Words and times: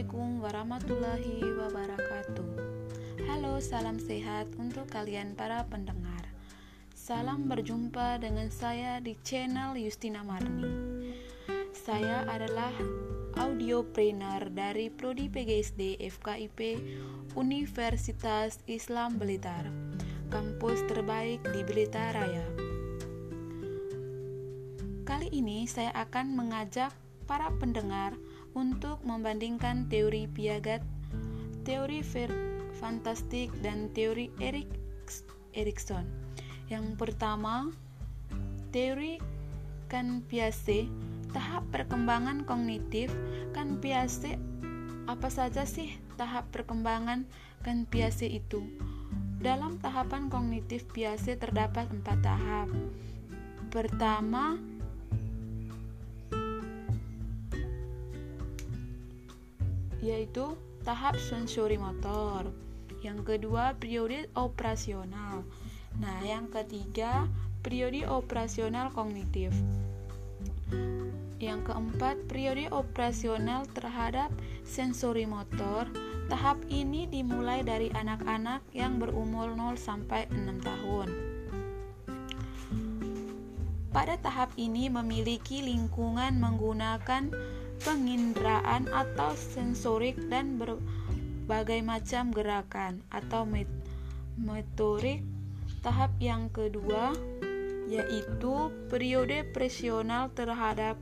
Assalamualaikum 0.00 0.40
warahmatullahi 0.40 1.36
wabarakatuh. 1.60 2.48
Halo, 3.28 3.60
salam 3.60 4.00
sehat 4.00 4.48
untuk 4.56 4.88
kalian 4.88 5.36
para 5.36 5.68
pendengar. 5.68 6.24
Salam 6.96 7.52
berjumpa 7.52 8.16
dengan 8.16 8.48
saya 8.48 9.04
di 9.04 9.12
channel 9.20 9.76
Justina 9.76 10.24
Marni. 10.24 11.12
Saya 11.76 12.24
adalah 12.32 12.72
audiopreneur 13.44 14.48
dari 14.48 14.88
Prodi 14.88 15.28
PGSD 15.28 16.00
FKIP 16.00 16.80
Universitas 17.36 18.56
Islam 18.64 19.20
Blitar, 19.20 19.68
kampus 20.32 20.80
terbaik 20.88 21.44
di 21.52 21.60
Blitar 21.60 22.16
Raya. 22.16 22.48
Kali 25.04 25.28
ini 25.28 25.68
saya 25.68 25.92
akan 25.92 26.32
mengajak 26.32 26.88
para 27.28 27.52
pendengar 27.60 28.16
untuk 28.54 29.02
membandingkan 29.06 29.86
teori 29.86 30.26
Piaget, 30.30 30.82
teori 31.62 32.02
fantastik, 32.80 33.52
dan 33.60 33.92
teori 33.92 34.32
Erik 34.40 34.66
Erikson. 35.54 36.06
Yang 36.70 36.94
pertama, 36.94 37.70
teori 38.70 39.18
kan 39.90 40.22
Piaget, 40.26 40.86
tahap 41.34 41.66
perkembangan 41.74 42.46
kognitif 42.46 43.10
kan 43.50 43.78
Piaget 43.82 44.38
apa 45.10 45.26
saja 45.26 45.66
sih 45.66 45.98
tahap 46.14 46.46
perkembangan 46.54 47.26
kan 47.66 47.82
Piaget 47.90 48.30
itu? 48.30 48.62
Dalam 49.42 49.80
tahapan 49.82 50.30
kognitif 50.30 50.86
Piaget 50.94 51.42
terdapat 51.42 51.90
empat 51.90 52.18
tahap. 52.22 52.68
Pertama, 53.74 54.54
yaitu 60.00 60.56
tahap 60.84 61.16
sensori 61.20 61.76
motor. 61.76 62.48
Yang 63.00 63.36
kedua, 63.36 63.76
periode 63.80 64.28
operasional. 64.36 65.44
Nah, 65.96 66.20
yang 66.24 66.48
ketiga, 66.52 67.28
periode 67.64 68.04
operasional 68.08 68.92
kognitif. 68.92 69.52
Yang 71.40 71.72
keempat, 71.72 72.28
periode 72.28 72.68
operasional 72.68 73.64
terhadap 73.72 74.28
sensori 74.64 75.24
motor. 75.24 75.88
Tahap 76.28 76.60
ini 76.68 77.08
dimulai 77.08 77.64
dari 77.64 77.88
anak-anak 77.90 78.60
yang 78.76 79.00
berumur 79.00 79.56
0 79.56 79.74
sampai 79.80 80.28
6 80.28 80.60
tahun. 80.60 81.29
Pada 83.90 84.14
tahap 84.22 84.54
ini 84.54 84.86
memiliki 84.86 85.66
lingkungan 85.66 86.38
menggunakan 86.38 87.34
penginderaan 87.82 88.86
atau 88.86 89.34
sensorik 89.34 90.14
dan 90.30 90.62
berbagai 90.62 91.82
macam 91.82 92.30
gerakan 92.30 93.02
atau 93.10 93.42
motorik. 94.38 95.26
Tahap 95.80 96.12
yang 96.22 96.52
kedua 96.52 97.16
yaitu 97.90 98.70
periode 98.86 99.42
presional 99.50 100.30
terhadap 100.30 100.94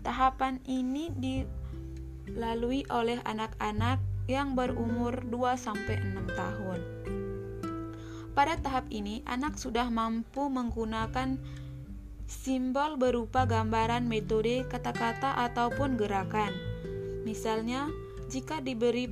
tahapan 0.00 0.62
ini 0.64 1.12
dilalui 1.12 2.88
oleh 2.88 3.20
anak-anak 3.28 4.00
yang 4.24 4.56
berumur 4.56 5.20
2 5.28 5.58
sampai 5.60 6.00
6 6.00 6.38
tahun. 6.38 6.80
Pada 8.32 8.56
tahap 8.60 8.86
ini, 8.92 9.24
anak 9.24 9.56
sudah 9.56 9.88
mampu 9.88 10.48
menggunakan 10.52 11.40
simbol 12.26 12.98
berupa 12.98 13.46
gambaran 13.46 14.10
metode 14.10 14.66
kata-kata 14.66 15.38
ataupun 15.46 15.94
gerakan. 15.94 16.50
Misalnya, 17.22 17.90
jika 18.26 18.58
diberi 18.58 19.10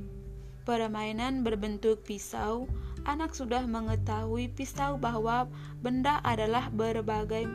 permainan 0.67 1.43
berbentuk 1.43 2.03
pisau, 2.03 2.67
anak 3.07 3.31
sudah 3.31 3.63
mengetahui 3.63 4.51
pisau 4.51 4.99
bahwa 4.99 5.47
benda 5.79 6.19
adalah 6.27 6.67
berbagai 6.71 7.47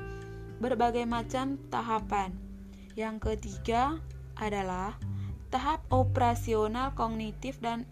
berbagai 0.61 1.09
macam 1.09 1.57
tahapan. 1.73 2.33
Yang 2.97 3.33
ketiga 3.33 3.97
adalah 4.37 4.97
tahap 5.49 5.85
operasional 5.89 6.93
kognitif 6.93 7.59
dan 7.59 7.89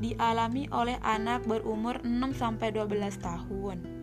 dialami 0.00 0.70
oleh 0.72 0.96
anak 1.04 1.44
berumur 1.44 2.00
6 2.00 2.32
sampai 2.38 2.72
12 2.72 3.18
tahun. 3.20 4.01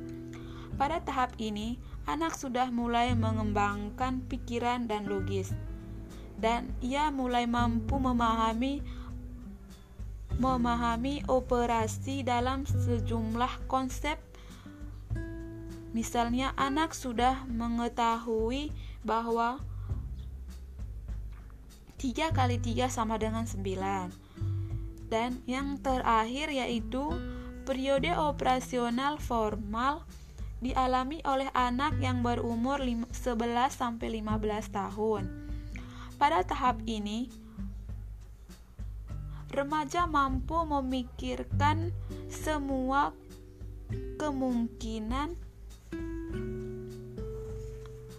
Pada 0.80 1.04
tahap 1.04 1.36
ini, 1.44 1.76
anak 2.08 2.40
sudah 2.40 2.72
mulai 2.72 3.12
mengembangkan 3.12 4.24
pikiran 4.32 4.88
dan 4.88 5.12
logis, 5.12 5.52
dan 6.40 6.72
ia 6.80 7.12
mulai 7.12 7.44
mampu 7.44 8.00
memahami 8.00 8.80
memahami 10.40 11.28
operasi 11.28 12.24
dalam 12.24 12.64
sejumlah 12.64 13.68
konsep. 13.68 14.16
Misalnya, 15.92 16.56
anak 16.56 16.96
sudah 16.96 17.44
mengetahui 17.52 18.72
bahwa 19.04 19.60
3 22.00 22.32
kali 22.32 22.56
3 22.56 22.88
sama 22.88 23.20
dengan 23.20 23.44
9. 23.44 24.16
Dan 25.12 25.44
yang 25.44 25.76
terakhir 25.84 26.56
yaitu 26.56 27.12
periode 27.68 28.16
operasional 28.16 29.20
formal 29.20 30.08
dialami 30.60 31.24
oleh 31.24 31.48
anak 31.56 31.96
yang 32.04 32.20
berumur 32.20 32.84
11 32.84 33.16
sampai 33.72 34.20
15 34.20 34.76
tahun. 34.76 35.24
Pada 36.20 36.44
tahap 36.44 36.84
ini, 36.84 37.32
remaja 39.56 40.04
mampu 40.04 40.60
memikirkan 40.68 41.96
semua 42.28 43.16
kemungkinan 44.20 45.40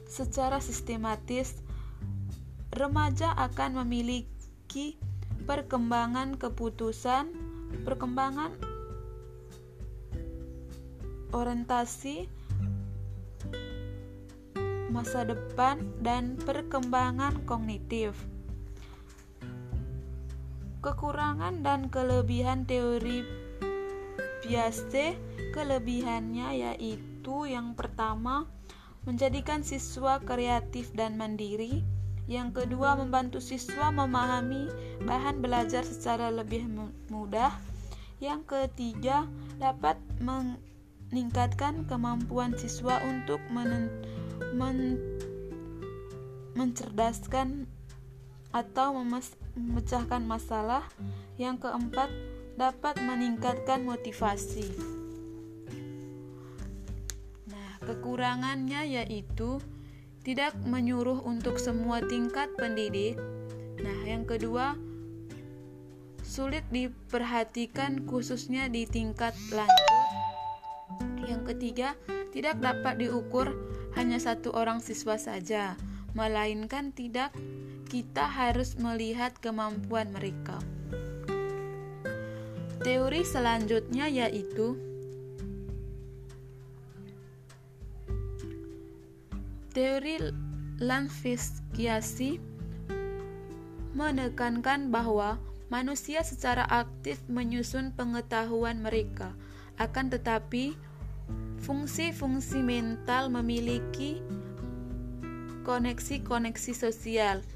secara 0.08 0.58
sistematis. 0.64 1.60
Remaja 2.72 3.36
akan 3.36 3.84
memiliki 3.84 4.96
perkembangan 5.44 6.40
keputusan, 6.40 7.34
perkembangan 7.82 8.69
orientasi 11.30 12.26
masa 14.90 15.22
depan 15.22 15.78
dan 16.02 16.34
perkembangan 16.42 17.46
kognitif. 17.46 18.18
Kekurangan 20.82 21.62
dan 21.62 21.92
kelebihan 21.92 22.66
teori 22.66 23.22
Piaget, 24.40 25.14
kelebihannya 25.54 26.48
yaitu 26.58 27.46
yang 27.46 27.78
pertama 27.78 28.50
menjadikan 29.06 29.62
siswa 29.62 30.18
kreatif 30.18 30.90
dan 30.96 31.14
mandiri, 31.20 31.84
yang 32.26 32.50
kedua 32.50 32.98
membantu 32.98 33.38
siswa 33.38 33.92
memahami 33.94 34.66
bahan 35.04 35.38
belajar 35.38 35.84
secara 35.86 36.32
lebih 36.32 36.66
mudah, 37.12 37.52
yang 38.18 38.42
ketiga 38.42 39.28
dapat 39.60 40.00
meningkatkan 41.10 41.84
kemampuan 41.90 42.54
siswa 42.54 43.02
untuk 43.02 43.42
men 43.50 43.90
men 44.54 44.98
mencerdaskan 46.54 47.66
atau 48.50 48.94
memecahkan 48.94 50.22
masalah. 50.26 50.86
Yang 51.38 51.66
keempat, 51.66 52.10
dapat 52.58 53.00
meningkatkan 53.00 53.80
motivasi. 53.86 54.68
Nah, 57.48 57.70
kekurangannya 57.80 59.00
yaitu 59.00 59.62
tidak 60.20 60.52
menyuruh 60.68 61.24
untuk 61.24 61.56
semua 61.56 62.04
tingkat 62.04 62.52
pendidik. 62.60 63.16
Nah, 63.80 64.04
yang 64.04 64.28
kedua, 64.28 64.76
sulit 66.20 66.68
diperhatikan 66.68 68.04
khususnya 68.04 68.68
di 68.68 68.84
tingkat 68.84 69.32
lanjut. 69.48 69.88
Yang 71.30 71.54
ketiga, 71.54 71.94
tidak 72.34 72.58
dapat 72.58 72.98
diukur 72.98 73.54
hanya 73.94 74.18
satu 74.18 74.50
orang 74.50 74.82
siswa 74.82 75.14
saja, 75.14 75.78
melainkan 76.10 76.90
tidak 76.90 77.30
kita 77.86 78.26
harus 78.26 78.74
melihat 78.82 79.30
kemampuan 79.38 80.10
mereka. 80.10 80.58
Teori 82.82 83.22
selanjutnya 83.22 84.10
yaitu 84.10 84.74
teori 89.70 90.18
Lanfiskiasi 90.80 92.40
menekankan 93.92 94.88
bahwa 94.88 95.36
manusia 95.68 96.24
secara 96.24 96.64
aktif 96.66 97.20
menyusun 97.28 97.92
pengetahuan 97.94 98.80
mereka, 98.80 99.36
akan 99.76 100.08
tetapi 100.08 100.72
Fungsi-fungsi 101.70 102.66
mental 102.66 103.30
memiliki 103.30 104.18
koneksi-koneksi 105.62 106.74
sosial. 106.74 107.46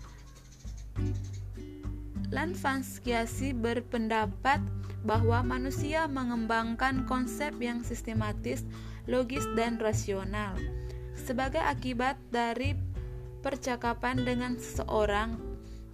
Lanfanskiasi 2.31 3.59
berpendapat 3.59 4.63
bahwa 5.03 5.43
manusia 5.43 6.07
mengembangkan 6.07 7.11
konsep 7.11 7.59
yang 7.59 7.83
sistematis, 7.83 8.63
logis, 9.11 9.51
dan 9.59 9.83
rasional. 9.83 10.55
Sebagai 11.19 11.67
akibat 11.67 12.15
dari 12.31 12.79
percakapan 13.43 14.23
dengan 14.23 14.55
seseorang, 14.55 15.43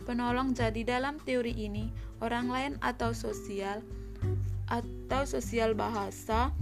penolong 0.04 0.52
jadi 0.52 0.84
dalam 0.84 1.16
teori 1.24 1.56
ini 1.56 1.88
orang 2.20 2.52
lain 2.52 2.72
atau 2.84 3.16
sosial 3.16 3.80
atau 4.68 5.24
sosial 5.24 5.72
bahasa, 5.72 6.52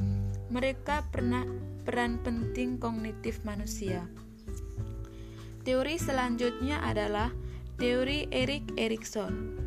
mereka 0.48 1.04
pernah 1.12 1.44
peran 1.84 2.20
penting 2.20 2.80
kognitif 2.80 3.44
manusia. 3.44 4.04
Teori 5.64 6.00
selanjutnya 6.00 6.80
adalah 6.80 7.28
teori 7.76 8.24
Erik 8.32 8.72
Erikson. 8.80 9.60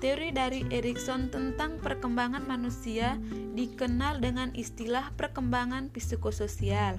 Teori 0.00 0.32
dari 0.32 0.64
Erikson 0.72 1.28
tentang 1.28 1.76
perkembangan 1.82 2.46
manusia 2.46 3.20
dikenal 3.52 4.22
dengan 4.22 4.48
istilah 4.56 5.12
perkembangan 5.18 5.92
psikososial. 5.92 6.96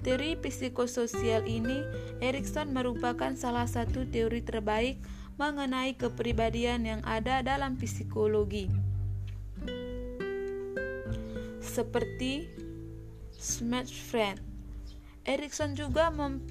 Teori 0.00 0.38
psikososial 0.38 1.44
ini 1.44 1.82
Erikson 2.22 2.70
merupakan 2.70 3.34
salah 3.34 3.66
satu 3.66 4.06
teori 4.06 4.40
terbaik 4.46 5.02
mengenai 5.36 5.98
kepribadian 5.98 6.86
yang 6.86 7.02
ada 7.02 7.42
dalam 7.42 7.74
psikologi. 7.74 8.70
Seperti 11.58 12.48
Smash 13.38 13.94
Friend, 13.94 14.34
Erikson 15.22 15.78
juga 15.78 16.10
mem 16.10 16.42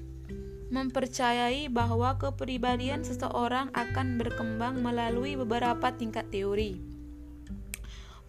mempercayai 0.72 1.68
bahwa 1.68 2.16
kepribadian 2.16 3.04
seseorang 3.04 3.68
akan 3.76 4.16
berkembang 4.16 4.80
melalui 4.80 5.36
beberapa 5.36 5.92
tingkat 5.92 6.32
teori. 6.32 6.80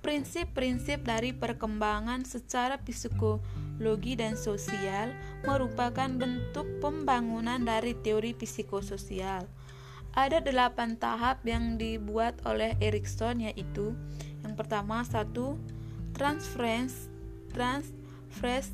Prinsip-prinsip 0.03 1.07
dari 1.07 1.31
perkembangan 1.31 2.27
secara 2.27 2.75
psikologi 2.83 4.19
dan 4.19 4.35
sosial 4.35 5.15
merupakan 5.47 6.11
bentuk 6.11 6.67
pembangunan 6.83 7.63
dari 7.63 7.95
teori 7.95 8.35
psikososial. 8.35 9.47
Ada 10.19 10.43
delapan 10.43 10.99
tahap 10.99 11.47
yang 11.47 11.79
dibuat 11.79 12.43
oleh 12.43 12.75
Erikson 12.83 13.39
yaitu 13.39 13.95
yang 14.43 14.59
pertama 14.59 15.07
satu 15.07 15.55
transference, 16.11 17.07
transference, 18.29 18.69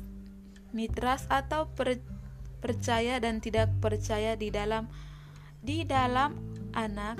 mitras 0.76 1.24
atau 1.32 1.72
per 1.72 1.96
percaya 2.60 3.16
dan 3.16 3.40
tidak 3.40 3.72
percaya 3.80 4.36
di 4.36 4.52
dalam 4.52 4.92
di 5.64 5.88
dalam 5.88 6.36
anak 6.76 7.16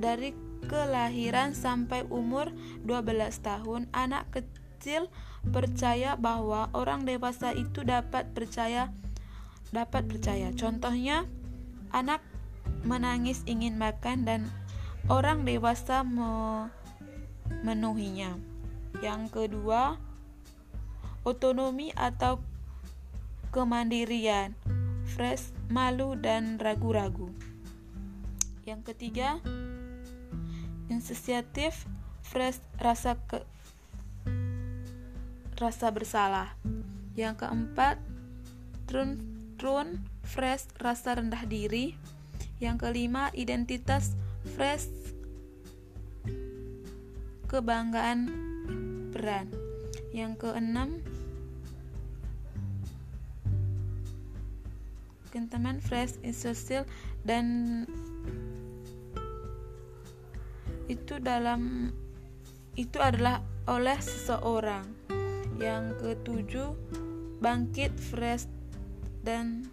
dari 0.00 0.32
kelahiran 0.64 1.52
sampai 1.52 2.08
umur 2.08 2.48
12 2.88 3.44
tahun. 3.44 3.92
Anak 3.92 4.32
kecil 4.32 5.12
percaya 5.52 6.16
bahwa 6.16 6.72
orang 6.72 7.04
dewasa 7.04 7.52
itu 7.52 7.84
dapat 7.84 8.32
percaya 8.32 8.88
dapat 9.70 10.08
percaya. 10.08 10.48
Contohnya 10.56 11.28
anak 11.92 12.24
menangis 12.88 13.44
ingin 13.44 13.76
makan 13.76 14.24
dan 14.24 14.48
orang 15.12 15.44
dewasa 15.44 16.00
memenuhinya 17.60 18.40
yang 19.02 19.28
kedua 19.28 19.98
otonomi 21.24 21.90
atau 21.96 22.38
kemandirian 23.50 24.52
fresh, 25.04 25.52
malu, 25.68 26.16
dan 26.16 26.56
ragu-ragu. 26.56 27.28
Yang 28.64 28.92
ketiga, 28.92 29.38
inisiatif, 30.88 31.84
fresh, 32.24 32.58
rasa 32.80 33.20
ke 33.28 33.44
rasa 35.60 35.92
bersalah. 35.94 36.56
Yang 37.14 37.46
keempat, 37.46 38.00
trun, 38.90 39.22
trun, 39.60 40.02
fresh, 40.26 40.66
rasa 40.80 41.20
rendah 41.20 41.44
diri. 41.46 41.94
Yang 42.58 42.88
kelima, 42.88 43.30
identitas, 43.36 44.16
fresh, 44.56 44.90
kebanggaan 47.46 48.32
peran. 49.14 49.52
Yang 50.10 50.48
keenam, 50.48 51.04
teman 55.34 55.82
fresh 55.82 56.14
social 56.30 56.86
dan 57.26 57.82
itu 60.86 61.18
dalam 61.18 61.90
itu 62.78 62.98
adalah 63.02 63.42
oleh 63.66 63.98
seseorang. 63.98 64.86
Yang 65.58 65.84
ketujuh 66.02 66.70
bangkit 67.38 67.94
fresh 67.98 68.50
dan 69.22 69.66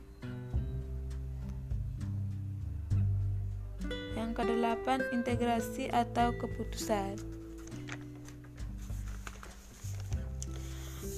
yang 4.13 4.38
kedelapan 4.38 5.02
integrasi 5.10 5.90
atau 5.90 6.34
keputusan. 6.38 7.18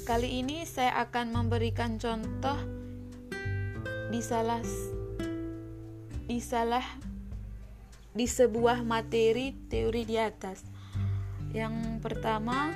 Kali 0.04 0.44
ini 0.44 0.68
saya 0.68 1.00
akan 1.04 1.32
memberikan 1.32 1.96
contoh 1.96 2.83
di 4.14 4.22
salah 4.22 4.62
di 6.30 6.38
salah 6.38 6.86
di 8.14 8.30
sebuah 8.30 8.86
materi 8.86 9.58
teori 9.74 10.06
di 10.06 10.22
atas. 10.22 10.62
Yang 11.50 11.98
pertama, 11.98 12.70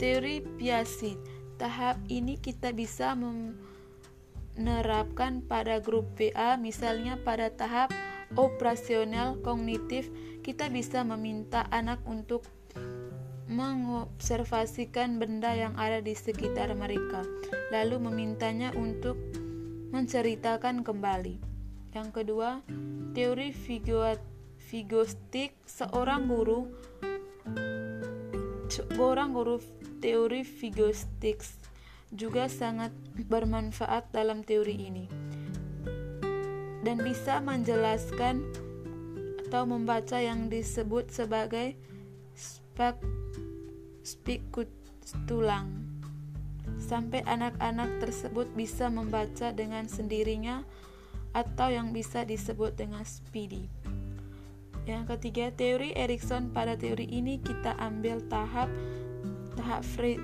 teori 0.00 0.40
Piaget. 0.40 1.20
Tahap 1.60 2.00
ini 2.08 2.40
kita 2.40 2.72
bisa 2.72 3.12
menerapkan 4.56 5.44
pada 5.44 5.78
grup 5.78 6.16
PA, 6.16 6.56
misalnya 6.56 7.20
pada 7.20 7.52
tahap 7.52 7.92
operasional 8.34 9.36
kognitif, 9.44 10.08
kita 10.40 10.72
bisa 10.72 11.04
meminta 11.04 11.68
anak 11.70 12.00
untuk 12.08 12.42
mengobservasikan 13.48 15.20
benda 15.20 15.52
yang 15.54 15.76
ada 15.76 16.00
di 16.00 16.16
sekitar 16.16 16.72
mereka, 16.74 17.22
lalu 17.70 18.00
memintanya 18.02 18.72
untuk 18.74 19.20
menceritakan 19.92 20.86
kembali. 20.86 21.36
Yang 21.92 22.08
kedua, 22.14 22.64
teori 23.12 23.52
figostik 24.64 25.54
seorang 25.68 26.26
guru 26.26 26.66
seorang 28.66 29.30
guru 29.30 29.62
teori 30.02 30.42
figostik 30.42 31.44
juga 32.10 32.50
sangat 32.50 32.90
bermanfaat 33.30 34.10
dalam 34.10 34.42
teori 34.42 34.74
ini 34.74 35.06
dan 36.82 36.98
bisa 37.00 37.38
menjelaskan 37.38 38.42
atau 39.46 39.62
membaca 39.68 40.18
yang 40.18 40.50
disebut 40.50 41.12
sebagai 41.12 41.78
spikut 44.02 44.66
tulang 45.30 45.83
sampai 46.78 47.24
anak-anak 47.24 48.00
tersebut 48.02 48.50
bisa 48.52 48.92
membaca 48.92 49.50
dengan 49.52 49.88
sendirinya 49.88 50.64
atau 51.34 51.68
yang 51.72 51.90
bisa 51.90 52.22
disebut 52.22 52.78
dengan 52.78 53.02
speedy. 53.02 53.66
Yang 54.84 55.16
ketiga, 55.16 55.48
teori 55.48 55.96
Erikson 55.96 56.52
pada 56.52 56.76
teori 56.76 57.08
ini 57.08 57.40
kita 57.40 57.72
ambil 57.80 58.20
tahap 58.28 58.68
tahap 59.56 59.80
free, 59.80 60.20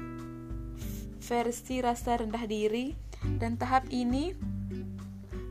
versi 1.24 1.80
rasa 1.80 2.20
rendah 2.20 2.44
diri. 2.44 2.92
Dan 3.20 3.60
tahap 3.60 3.84
ini 3.92 4.32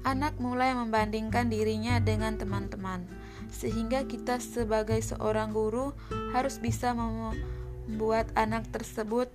anak 0.01 0.41
mulai 0.41 0.73
membandingkan 0.73 1.49
dirinya 1.49 1.97
dengan 2.01 2.37
teman-teman. 2.37 3.05
Sehingga 3.49 4.05
kita 4.05 4.37
sebagai 4.37 5.01
seorang 5.01 5.53
guru 5.53 5.93
harus 6.33 6.61
bisa 6.61 6.93
membuat 6.93 8.29
anak 8.37 8.69
tersebut 8.69 9.29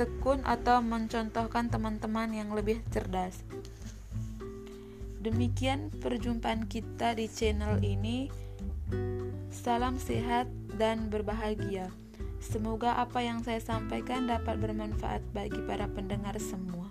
tekun 0.00 0.40
atau 0.48 0.80
mencontohkan 0.80 1.68
teman-teman 1.68 2.32
yang 2.32 2.56
lebih 2.56 2.80
cerdas. 2.88 3.44
Demikian 5.20 5.92
perjumpaan 6.00 6.64
kita 6.64 7.12
di 7.12 7.28
channel 7.28 7.76
ini. 7.84 8.32
Salam 9.52 10.00
sehat 10.00 10.48
dan 10.80 11.12
berbahagia. 11.12 11.92
Semoga 12.40 12.96
apa 12.96 13.20
yang 13.20 13.44
saya 13.44 13.60
sampaikan 13.60 14.24
dapat 14.24 14.56
bermanfaat 14.56 15.20
bagi 15.36 15.60
para 15.68 15.84
pendengar 15.92 16.40
semua. 16.40 16.88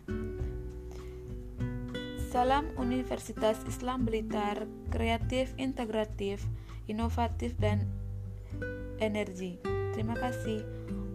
Salam 2.29 2.69
Universitas 2.77 3.57
Islam 3.65 4.05
Blitar, 4.05 4.69
kreatif, 4.93 5.49
integratif, 5.57 6.45
inovatif, 6.85 7.57
dan 7.57 7.89
energi. 9.01 9.57
Terima 9.97 10.13
kasih. 10.13 10.78